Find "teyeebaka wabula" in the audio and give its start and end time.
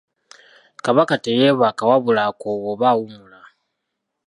1.23-2.21